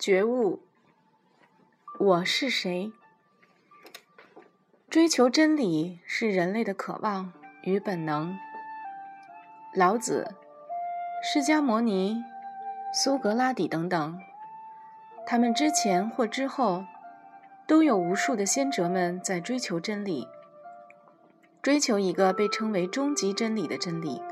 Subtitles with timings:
[0.00, 0.60] 觉悟，
[1.98, 2.90] 我是谁？
[4.88, 7.30] 追求真理是人类的渴望
[7.64, 8.34] 与本能。
[9.74, 10.34] 老子、
[11.22, 12.24] 释迦牟尼、
[12.94, 14.18] 苏格拉底等等，
[15.26, 16.86] 他们之前或之后，
[17.66, 20.26] 都有无数的先哲们在追求真理，
[21.60, 24.22] 追求一个被称为终极真理的真理。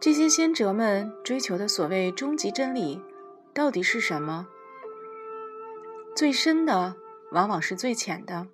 [0.00, 3.02] 这些先哲们追求的所谓终极真理。
[3.52, 4.46] 到底是什么？
[6.14, 6.94] 最深的
[7.32, 8.46] 往往是最浅的，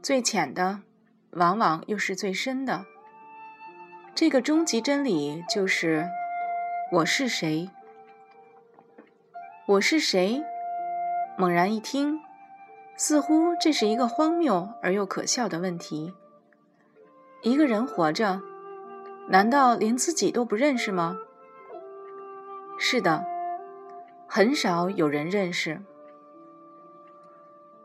[0.00, 0.80] 最浅的
[1.32, 2.86] 往往又是最深的。
[4.14, 6.08] 这个终极真理就是
[6.92, 7.68] 我是谁？
[9.66, 10.42] 我是谁？
[11.36, 12.20] 猛然一听，
[12.96, 16.14] 似乎这是一个荒谬而又可笑的问题。
[17.42, 18.40] 一个人活着，
[19.28, 21.16] 难道连自己都不认识吗？
[22.78, 23.33] 是的。
[24.36, 25.80] 很少有人认识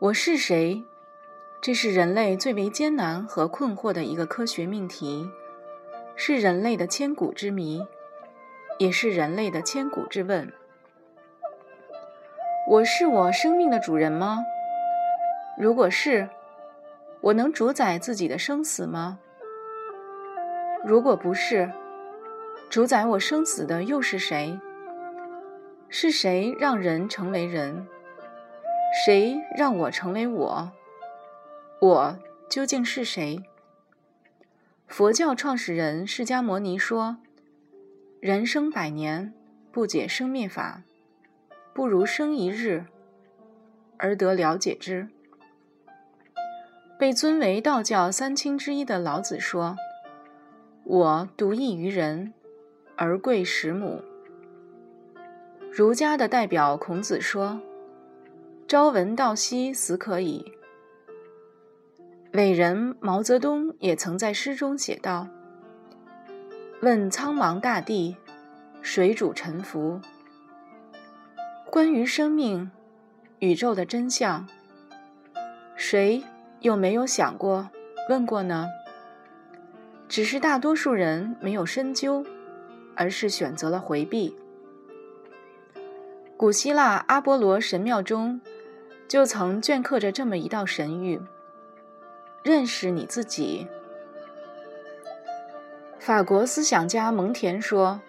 [0.00, 0.82] 我是谁，
[1.60, 5.30] 这是人类最为艰难和困惑的一个科学命题，
[6.16, 7.86] 是人类的千古之谜，
[8.80, 10.52] 也是人类的千古之问。
[12.66, 14.40] 我是我生命的主人吗？
[15.56, 16.28] 如果是，
[17.20, 19.20] 我能主宰自己的生死吗？
[20.84, 21.70] 如果不是，
[22.68, 24.58] 主宰我生死的又是谁？
[25.92, 27.84] 是谁让人成为人？
[29.04, 30.70] 谁让我成为我？
[31.80, 33.42] 我究竟是谁？
[34.86, 37.16] 佛教创始人释迦牟尼说
[38.22, 39.34] ：“人生百年，
[39.72, 40.84] 不解生灭法，
[41.74, 42.84] 不如生一日，
[43.96, 45.08] 而得了解之。”
[46.96, 49.76] 被尊为道教三清之一的老子说
[50.84, 52.32] ：“我独异于人，
[52.94, 54.04] 而贵十母。”
[55.72, 57.60] 儒家的代表孔子说
[58.66, 60.52] ：“朝闻道，夕死可矣。”
[62.34, 65.28] 伟人毛泽东也曾在诗中写道
[66.82, 68.16] ：“问苍茫大地，
[68.82, 70.00] 谁主沉浮？”
[71.70, 72.68] 关于生命、
[73.38, 74.48] 宇宙的真相，
[75.76, 76.24] 谁
[76.62, 77.70] 又没有想过、
[78.08, 78.66] 问过呢？
[80.08, 82.26] 只是大多数人没有深究，
[82.96, 84.36] 而是选择了回避。
[86.40, 88.40] 古希腊阿波罗神庙中，
[89.06, 91.20] 就曾镌刻着这么一道神谕
[92.42, 93.68] ：“认识你自己。”
[96.00, 98.00] 法国思想家蒙田说：“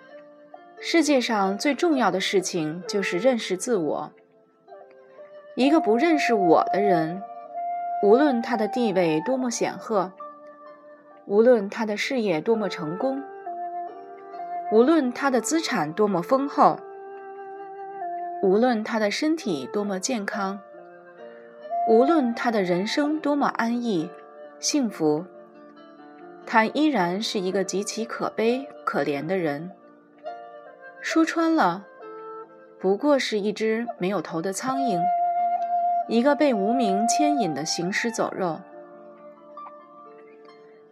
[0.79, 4.13] 世界上最重要的事情就是认识自我。
[5.55, 7.21] 一个不认识我的人，
[8.01, 10.09] 无论他的地位多么显赫，
[11.25, 13.21] 无论他的事业多么成功，
[14.71, 16.79] 无论他的资产多么丰厚。”
[18.41, 20.59] 无论他的身体多么健康，
[21.87, 24.09] 无论他的人生多么安逸、
[24.59, 25.25] 幸福，
[26.45, 29.69] 他依然是一个极其可悲、可怜的人。
[31.01, 31.85] 说穿了，
[32.79, 34.99] 不过是一只没有头的苍蝇，
[36.07, 38.59] 一个被无名牵引的行尸走肉。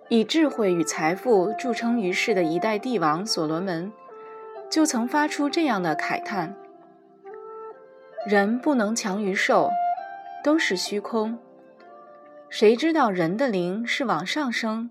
[0.08, 3.92] 以智慧与财富著称于世的一代帝王所罗门，
[4.70, 6.56] 就曾发出这样的慨叹。
[8.28, 9.72] 人不能强于兽，
[10.44, 11.40] 都是虚空。
[12.50, 14.90] 谁知道人的灵是往上升，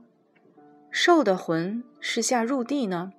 [0.91, 3.13] 兽的魂是下入地呢？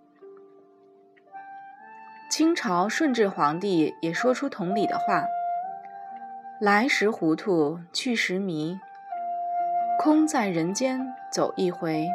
[2.31, 5.25] 清朝顺治皇帝也说出同理的话
[6.59, 8.80] ：“来时糊涂，去时迷，
[10.00, 12.08] 空在人间走一回。”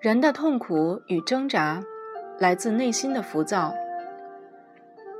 [0.00, 1.82] 人的痛苦与挣扎，
[2.38, 3.74] 来自内心的浮躁。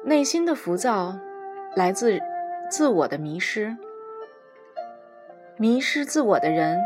[0.05, 1.19] 内心的浮躁
[1.75, 2.21] 来自
[2.71, 3.77] 自我的迷失。
[5.57, 6.81] 迷失自我的人，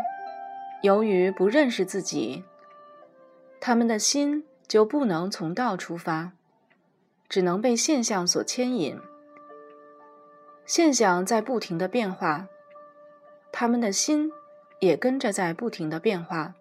[0.82, 2.42] 由于不认识自己，
[3.60, 6.32] 他们的心就不能从道出发，
[7.28, 8.98] 只能被现象所牵引。
[10.64, 12.48] 现象在不停的变化，
[13.52, 14.32] 他们的心
[14.80, 16.54] 也跟着在不停的变化。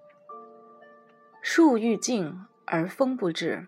[1.41, 3.67] 树欲静而风不止。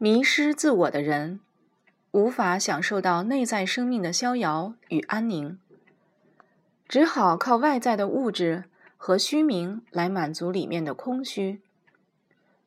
[0.00, 1.40] 迷失自我的人，
[2.12, 5.58] 无法享受到内在生命的逍遥与安宁，
[6.86, 8.62] 只好靠外在的物质
[8.96, 11.60] 和虚名来满足里面的空虚，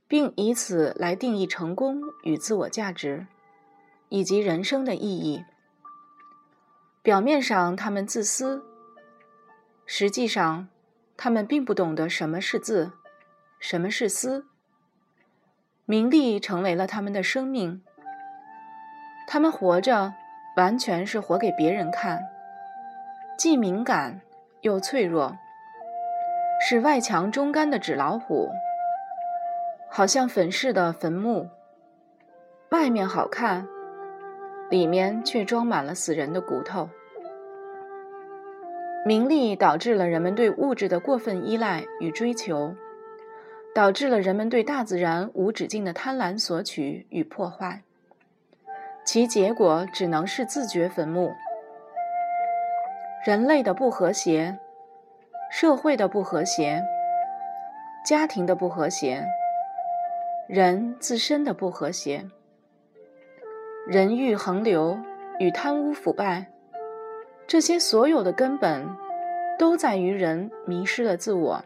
[0.09, 3.27] 并以此来定义成功与自我价值，
[4.09, 5.45] 以及人生的意义。
[7.01, 8.61] 表面上他们自私，
[9.85, 10.67] 实际上
[11.15, 12.91] 他们并不懂得什么是自，
[13.57, 14.47] 什么是私。
[15.91, 17.81] 名利成为了他们的生命。
[19.27, 20.13] 他们活着，
[20.55, 22.21] 完全是活给别人看，
[23.37, 24.21] 既敏感
[24.61, 25.37] 又脆弱，
[26.61, 28.47] 是外强中干的纸老虎，
[29.89, 31.49] 好像粉饰的坟墓，
[32.69, 33.67] 外面好看，
[34.69, 36.87] 里面却装满了死人的骨头。
[39.05, 42.77] 名利导致了人们对物质的过分依赖与追求，
[43.73, 47.81] 导致了人们对大自然无止境的贪婪索取与破坏。
[49.03, 51.31] 其结果只能是自掘坟墓。
[53.25, 54.57] 人类的不和谐，
[55.51, 56.83] 社会的不和谐，
[58.05, 59.25] 家庭的不和谐，
[60.47, 62.25] 人自身的不和谐，
[63.87, 64.99] 人欲横流
[65.39, 66.47] 与贪污腐败，
[67.47, 68.87] 这些所有的根本，
[69.57, 71.63] 都在于人迷失了自我。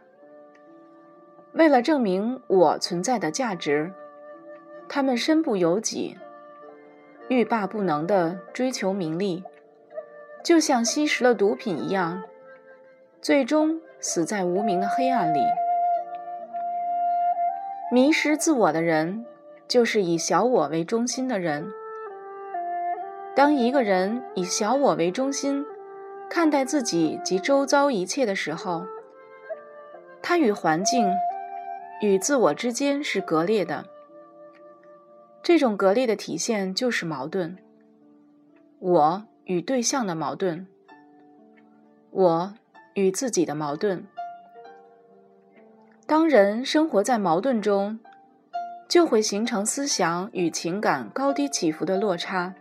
[1.55, 3.93] 为了证明我存在的价值，
[4.89, 6.17] 他们身不由己。
[7.29, 9.43] 欲罢不能的追求名利，
[10.43, 12.21] 就像吸食了毒品一样，
[13.21, 15.39] 最终死在无名的黑暗里。
[17.89, 19.25] 迷失自我的人，
[19.67, 21.71] 就是以小我为中心的人。
[23.33, 25.65] 当一个人以小我为中心
[26.29, 28.85] 看待自己及周遭一切的时候，
[30.21, 31.11] 他与环境、
[32.01, 33.85] 与自我之间是割裂的。
[35.41, 37.57] 这种隔裂的体现就是矛盾：
[38.79, 40.67] 我与对象的矛盾，
[42.11, 42.53] 我
[42.95, 44.05] 与自己的矛盾。
[46.07, 47.99] 当人生活在矛盾中，
[48.87, 52.53] 就会形成思想与情感高低起伏的落差。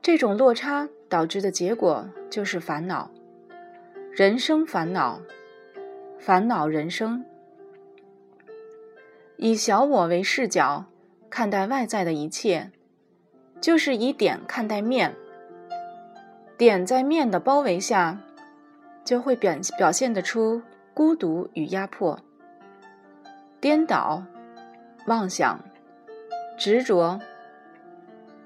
[0.00, 3.10] 这种落差导致的结果就是烦恼，
[4.10, 5.20] 人生烦恼，
[6.18, 7.24] 烦恼人生。
[9.42, 10.84] 以小我为视角。
[11.28, 12.70] 看待外在的一切，
[13.60, 15.16] 就是以点看待面。
[16.56, 18.20] 点在面的包围下，
[19.02, 20.62] 就会表表现得出
[20.94, 22.20] 孤独与压迫、
[23.60, 24.22] 颠倒、
[25.06, 25.58] 妄想、
[26.56, 27.18] 执着。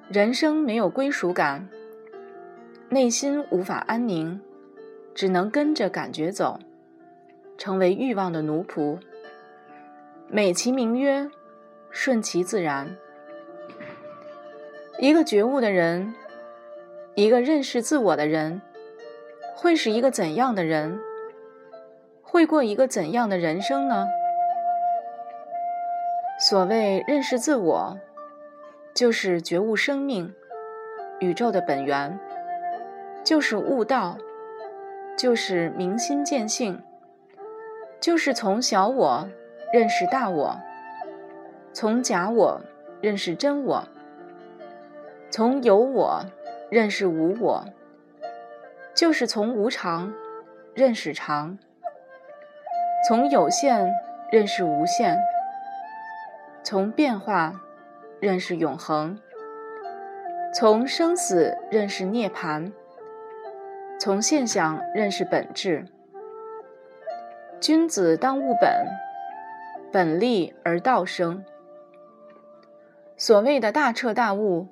[0.08, 1.68] 人生没有归属感，
[2.88, 4.40] 内心无法安宁，
[5.12, 6.60] 只能跟着感觉走，
[7.58, 8.98] 成为欲望的奴仆。
[10.28, 11.30] 美其名曰。
[11.88, 12.94] 顺其自然。
[14.98, 16.14] 一个觉悟的人，
[17.14, 18.60] 一个认识自我的人，
[19.54, 21.00] 会是一个怎样的人？
[22.20, 24.06] 会过一个怎样的人生呢？
[26.38, 27.98] 所谓认识自我，
[28.92, 30.34] 就是觉悟生命、
[31.20, 32.18] 宇宙的本源，
[33.24, 34.18] 就是悟道，
[35.16, 36.82] 就是明心见性，
[37.98, 39.26] 就是从小我
[39.72, 40.60] 认识大我。
[41.72, 42.60] 从假我
[43.00, 43.86] 认识真我，
[45.30, 46.24] 从有我
[46.70, 47.64] 认识无我，
[48.94, 50.14] 就是从无常
[50.74, 51.58] 认识常，
[53.06, 53.92] 从有限
[54.32, 55.18] 认识无限，
[56.62, 57.60] 从变化
[58.20, 59.18] 认识永恒，
[60.54, 62.72] 从生死认识涅槃，
[64.00, 65.84] 从现象认识本质。
[67.60, 68.86] 君子当务本，
[69.96, 71.42] 本立而道生。
[73.16, 74.68] 所谓的大彻大悟，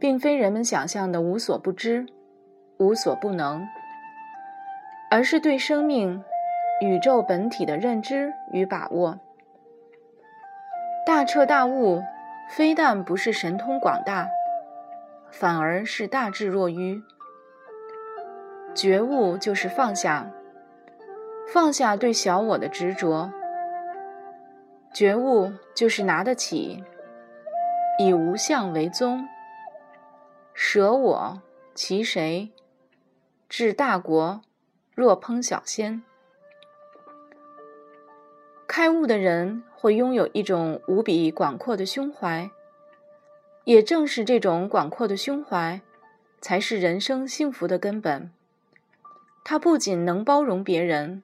[0.00, 2.06] 并非人们想象的无所不知、
[2.78, 3.68] 无所不能，
[5.12, 6.24] 而是对生命、
[6.80, 9.20] 宇宙本体的认知与把握。
[11.06, 12.02] 大彻大悟，
[12.50, 14.28] 非但不是神通广大，
[15.30, 17.00] 反而是大智若愚。
[18.74, 20.32] 觉悟就是放下，
[21.46, 23.30] 放下对小我的执着。
[24.98, 26.82] 觉悟就是拿得起。
[28.00, 29.28] 以无相为宗，
[30.52, 31.40] 舍我
[31.72, 32.50] 其谁？
[33.48, 34.40] 治大国
[34.96, 36.02] 若烹小鲜。
[38.66, 42.50] 开悟的人会拥有一种无比广阔的胸怀，
[43.62, 45.80] 也正是这种广阔的胸怀，
[46.40, 48.32] 才是人生幸福的根本。
[49.44, 51.22] 他不仅能包容别人，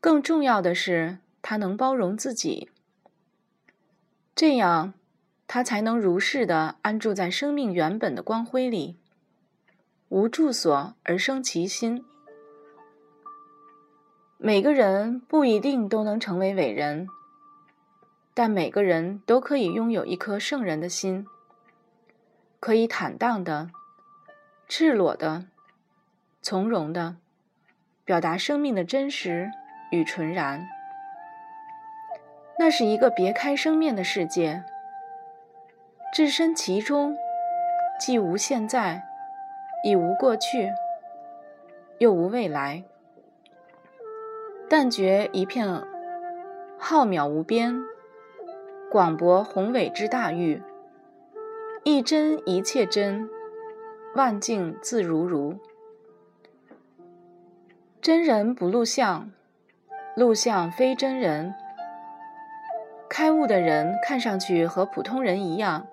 [0.00, 2.70] 更重要的是他能包容自己。
[4.34, 4.94] 这样。
[5.48, 8.96] 他才能如是的安住在生命原本的光辉里，
[10.08, 12.06] 无住所而生其心。
[14.38, 17.06] 每个人不一定都能成为伟人，
[18.32, 21.26] 但每个人都可以拥有一颗圣人的心，
[22.58, 23.70] 可以坦荡的、
[24.66, 25.44] 赤裸的、
[26.40, 27.16] 从容的
[28.06, 29.50] 表达生命的真实
[29.90, 30.66] 与纯然。
[32.62, 34.62] 那是一个别开生面的世界，
[36.14, 37.16] 置身其中，
[37.98, 39.02] 既无现在，
[39.82, 40.70] 亦无过去，
[41.98, 42.84] 又无未来。
[44.68, 45.82] 但觉一片
[46.78, 47.82] 浩渺无边、
[48.92, 50.62] 广博宏伟之大域，
[51.82, 53.28] 一真一切真，
[54.14, 55.58] 万境自如如。
[58.00, 59.32] 真人不露相，
[60.14, 61.52] 露相非真人。
[63.12, 65.86] 开悟的人看上去和普通人一样，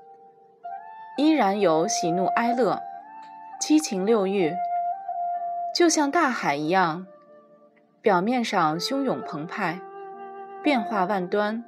[1.18, 2.82] 依然有喜怒哀乐、
[3.60, 4.56] 七情六欲，
[5.76, 7.06] 就像大海一样，
[8.02, 9.82] 表面上汹涌澎湃、
[10.64, 11.66] 变化万端，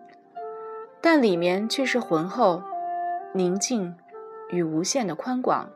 [1.02, 2.64] 但里面却是浑厚、
[3.34, 3.94] 宁静
[4.52, 5.70] 与无限的宽广。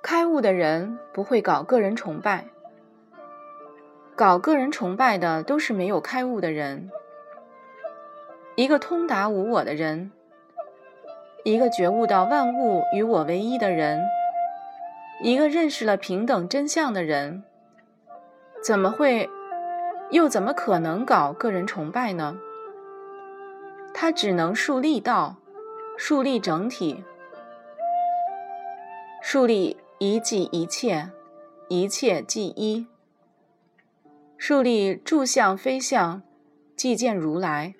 [0.00, 2.46] 开悟的人不会搞个人崇拜，
[4.16, 6.90] 搞个人崇拜的都是没有开悟的人。
[8.56, 10.10] 一个通达无我的人，
[11.44, 14.02] 一个觉悟到万物与我唯一的人，
[15.22, 17.42] 一个认识了平等真相的人，
[18.62, 19.30] 怎么会，
[20.10, 22.38] 又怎么可能搞个人崇拜呢？
[23.94, 25.36] 他只能树立道，
[25.96, 27.02] 树立整体，
[29.22, 31.10] 树立一即一切，
[31.68, 32.86] 一切即一，
[34.36, 36.22] 树立住相非相，
[36.76, 37.74] 即见如来。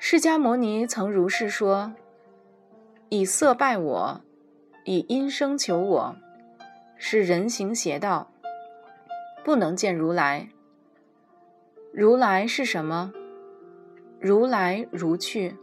[0.00, 1.92] 释迦牟尼曾如是说
[3.10, 4.20] ：“以色拜我，
[4.84, 6.16] 以音声求我，
[6.96, 8.30] 是人行邪道，
[9.44, 10.50] 不能见如来。
[11.92, 13.12] 如来是什么？
[14.20, 15.56] 如来如去，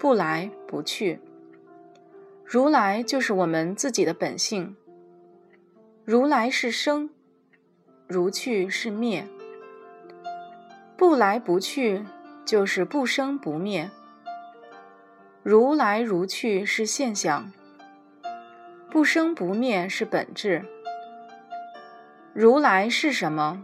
[0.00, 1.20] 不来不去。
[2.44, 4.76] 如来就是我们自己的本性。
[6.04, 7.08] 如来是生，
[8.08, 9.24] 如去是灭，
[10.96, 12.04] 不来不去。”
[12.44, 13.90] 就是不生不灭，
[15.42, 17.50] 如来如去是现象，
[18.90, 20.64] 不生不灭是本质。
[22.34, 23.62] 如来是什么？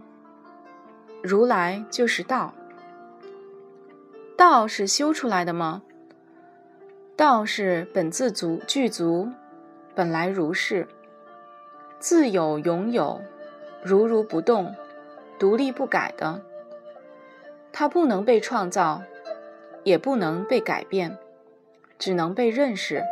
[1.22, 2.54] 如来就是道。
[4.36, 5.82] 道是修出来的吗？
[7.14, 9.28] 道是本自足具足，
[9.94, 10.88] 本来如是，
[11.98, 13.20] 自有永有，
[13.84, 14.74] 如如不动，
[15.38, 16.40] 独立不改的。
[17.72, 19.02] 它不能被创造，
[19.84, 21.16] 也不能被改变，
[21.98, 23.02] 只能被认识。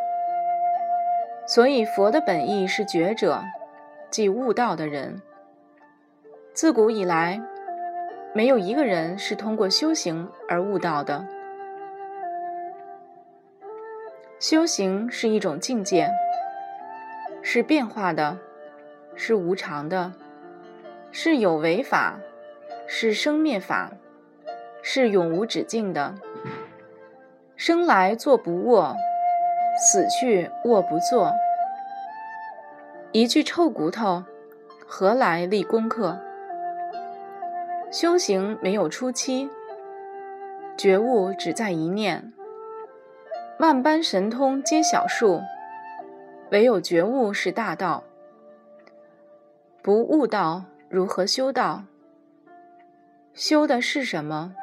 [1.47, 3.43] 所以，佛的本意是觉者，
[4.11, 5.23] 即悟道的人。
[6.53, 7.41] 自古以来，
[8.35, 11.27] 没有一个人是通过修行而悟道的。
[14.39, 16.11] 修行是一种境界，
[17.43, 18.37] 是变化的，
[19.15, 20.13] 是无常的，
[21.11, 22.19] 是有为法，
[22.87, 23.93] 是生灭法。
[24.83, 26.15] 是永无止境的，
[27.57, 28.97] 生来坐不卧，
[29.79, 31.33] 死去卧不坐。
[33.13, 34.25] 一具臭骨头，
[34.87, 36.19] 何来立功课？
[37.91, 39.49] 修行没有初期，
[40.77, 42.33] 觉悟只在一念。
[43.59, 45.41] 万般神通皆小数，
[46.51, 48.05] 唯有觉悟是大道。
[49.83, 51.85] 不悟道，如何修道？
[53.33, 54.55] 修的是什么？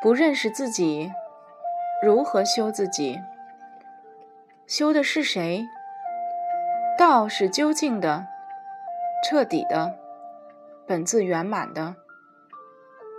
[0.00, 1.12] 不认识自己，
[2.00, 3.20] 如何修自己？
[4.66, 5.66] 修的是谁？
[6.96, 8.26] 道是究竟的、
[9.24, 9.98] 彻底的、
[10.86, 11.96] 本自圆满的。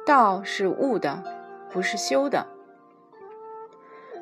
[0.05, 1.21] 道是悟的，
[1.69, 2.47] 不是修的。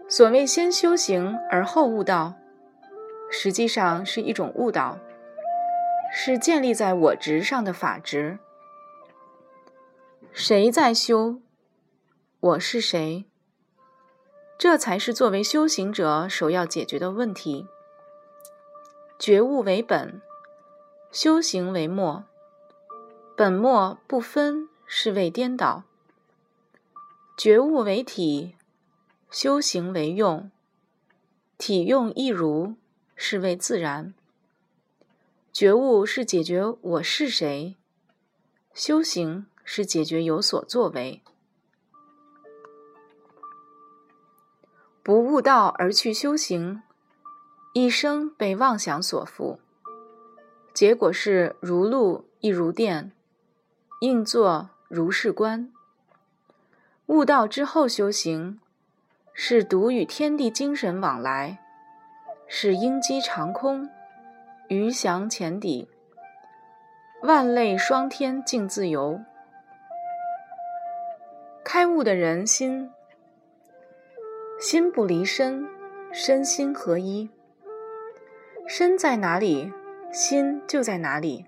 [0.10, 2.34] 所谓先修行而后悟道，
[3.30, 4.98] 实际上是一种误导，
[6.12, 8.40] 是建立在我执上的法执。
[10.32, 11.40] 谁在修？
[12.48, 13.26] 我是谁？
[14.58, 17.68] 这才是作为修行者首要解决的问题。
[19.20, 20.22] 觉悟为本，
[21.12, 22.24] 修行为末。
[23.36, 25.84] 本末不分是为颠倒。
[27.38, 28.56] 觉悟为体，
[29.30, 30.50] 修行为用。
[31.58, 32.76] 体用一如
[33.18, 34.14] 是为自然。
[35.52, 37.76] 觉悟是解决我是谁，
[38.74, 41.22] 修行是解决有所作为。
[45.08, 46.84] 不悟道而去修行，
[47.72, 49.58] 一生被妄想所缚，
[50.74, 53.14] 结果是如露亦如电，
[54.02, 55.72] 应作如是观。
[57.06, 58.60] 悟道之后修行，
[59.32, 61.60] 是独与天地精神往来，
[62.46, 63.90] 是鹰击长空，
[64.68, 65.88] 鱼翔浅底，
[67.24, 69.22] 万类霜天竞自由，
[71.64, 72.92] 开悟的人心，
[74.60, 75.68] 心不离身，
[76.12, 77.30] 身心合一。
[78.66, 79.72] 身在哪里，
[80.12, 81.46] 心就在哪里。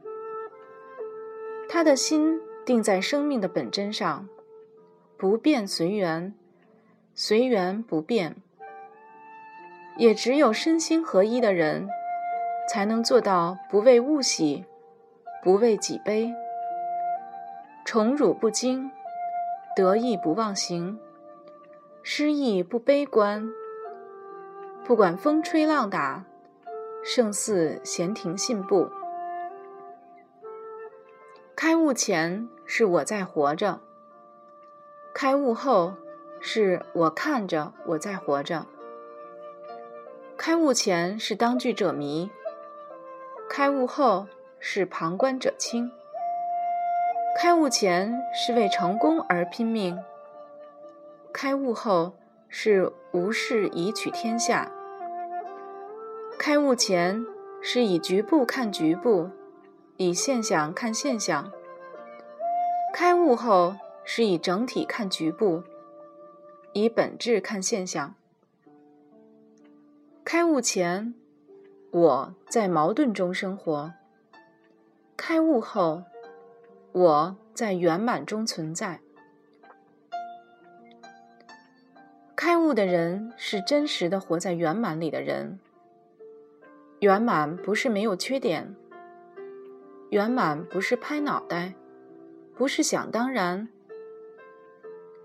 [1.67, 4.29] 他的心定在生命的本真上，
[5.17, 6.35] 不变随缘，
[7.15, 8.35] 随缘不变。
[9.97, 11.89] 也只有身心合一的人，
[12.69, 14.65] 才能做到不为物喜，
[15.43, 16.31] 不为己悲，
[17.83, 18.91] 宠辱不惊。
[19.75, 20.99] 得意不忘形，
[22.11, 23.51] 失意不悲观。
[24.83, 26.25] 不管风吹浪打，
[27.03, 28.89] 胜似闲庭信步。
[31.55, 33.79] 开悟前是我在活着，
[35.13, 35.93] 开悟后
[36.39, 38.65] 是我看着我在活着。
[40.35, 42.31] 开悟前是当局者迷，
[43.47, 44.25] 开悟后
[44.57, 45.91] 是旁观者清。
[47.39, 50.03] 开悟前是为成功而拼命，
[51.41, 52.17] 开悟后
[52.49, 54.69] 是无事以取天下。
[56.37, 57.25] 开悟前
[57.61, 59.29] 是以局部看局部，
[59.95, 61.49] 以现象看现象；
[62.93, 65.63] 开悟后是以整体看局部，
[66.73, 68.13] 以本质看现象。
[70.25, 71.13] 开悟前，
[71.91, 73.93] 我在矛盾中生活；
[75.15, 76.03] 开悟后。
[76.91, 78.99] 我在圆满中存在。
[82.41, 85.59] 开悟的人是真实的活在圆满里的人。
[86.99, 88.77] 圆满不是没有缺点，
[90.11, 91.73] 圆满不是拍脑袋，
[92.55, 93.67] 不是想当然。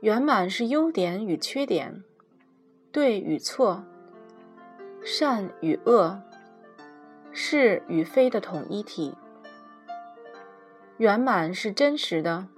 [0.01, 2.03] 圆满是优点与缺点，
[2.91, 3.85] 对与错，
[5.05, 6.21] 善与恶，
[7.31, 9.15] 是与非的统一体。
[10.97, 12.49] 圆满是真实的，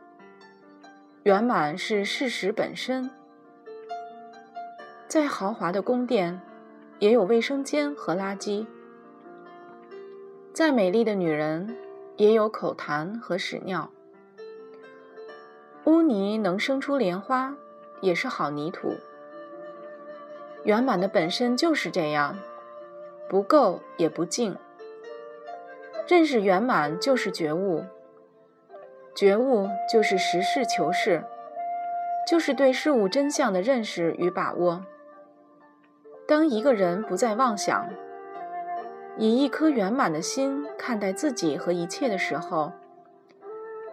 [1.25, 3.11] 圆满是事实本身。
[5.09, 6.41] 再豪华的宫殿，
[6.99, 8.67] 也有卫生间和垃圾；
[10.53, 11.77] 再美丽的女人，
[12.17, 13.89] 也有口痰和屎尿。
[15.85, 17.55] 污泥能生出莲花，
[18.01, 18.95] 也是好泥土。
[20.65, 22.37] 圆满的本身就是这样，
[23.29, 24.57] 不够也不净。
[26.09, 27.85] 认识圆满就是觉悟。
[29.15, 31.25] 觉悟就是实事求是，
[32.29, 34.85] 就是对事物真相的认识与把握。
[36.27, 37.89] 当一个人不再妄想，
[39.17, 42.73] 以一颗圆满的心看待自己和一切的时候，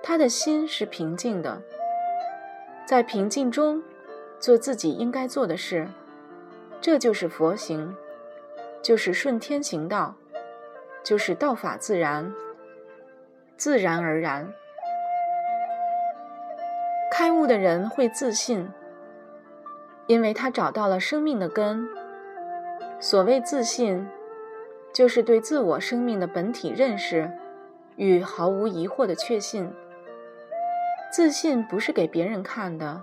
[0.01, 1.61] 他的心是平静的，
[2.85, 3.83] 在平静中
[4.39, 5.87] 做自己应该做的事，
[6.81, 7.95] 这就是佛行，
[8.81, 10.15] 就是顺天行道，
[11.03, 12.33] 就是道法自然，
[13.57, 14.51] 自然而然。
[17.11, 18.67] 开悟的人会自信，
[20.07, 21.87] 因为他找到了生命的根。
[23.03, 24.07] 所谓自信，
[24.93, 27.29] 就是对自我生命的本体认识
[27.97, 29.69] 与毫无疑惑的确信。
[31.11, 33.01] 自信不是给别人看的，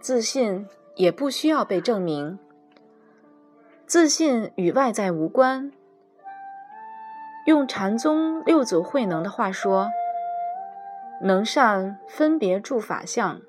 [0.00, 2.38] 自信也不需要被证明。
[3.86, 5.72] 自信与外在无关。
[7.46, 9.88] 用禅宗六祖慧能的话说。
[11.22, 13.40] 能善分别住法相，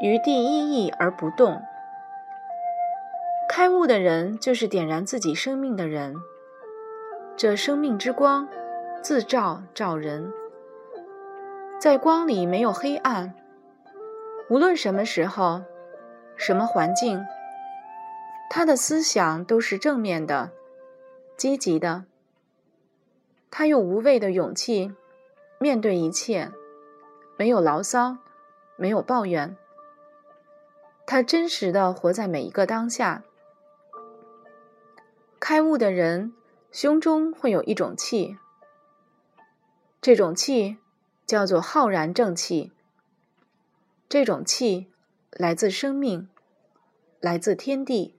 [0.00, 1.60] 于第一义而不动。
[3.48, 6.14] 开悟的人就是点燃自己生命的人，
[7.36, 8.46] 这生命之光
[9.02, 10.32] 自照照人，
[11.80, 13.34] 在光里没有黑暗。
[14.48, 15.62] 无论什么时候、
[16.36, 17.24] 什么环境，
[18.50, 20.50] 他的思想都是正面的、
[21.36, 22.04] 积极的。
[23.50, 24.92] 他用无畏的勇气
[25.58, 26.52] 面对一切。
[27.36, 28.18] 没有牢骚，
[28.76, 29.56] 没有抱怨。
[31.06, 33.22] 他真实的活在每一个当下。
[35.40, 36.32] 开悟的人
[36.72, 38.36] 胸中会有一种气，
[40.00, 40.78] 这种气
[41.26, 42.72] 叫做浩然正气。
[44.08, 44.88] 这种气
[45.30, 46.28] 来自生命，
[47.20, 48.14] 来自天地，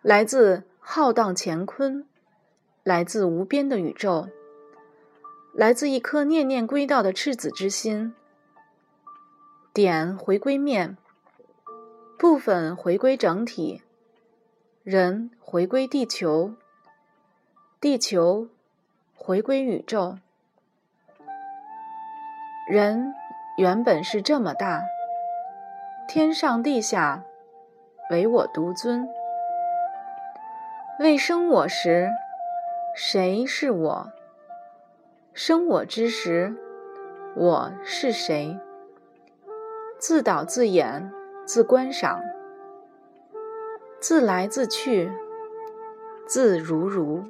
[0.00, 2.06] 来自浩荡乾坤，
[2.82, 4.28] 来自无边的宇宙。
[5.52, 8.14] 来自一颗念念归道的赤子之心，
[9.72, 10.96] 点回归面，
[12.18, 13.82] 部分回归整体，
[14.86, 16.54] 人回归地球，
[17.80, 18.46] 地球
[19.16, 20.16] 回归宇宙。
[22.70, 23.12] 人
[23.58, 24.84] 原本是这么大，
[26.06, 27.24] 天上地下
[28.10, 29.08] 唯我独尊。
[31.00, 32.08] 未生我时，
[32.94, 34.12] 谁是我？
[35.34, 36.54] 生我之时，
[37.34, 38.56] 我是谁？
[39.98, 41.10] 自导自演，
[41.44, 42.22] 自观赏，
[43.98, 45.10] 自来自去，
[46.26, 47.24] 自如如。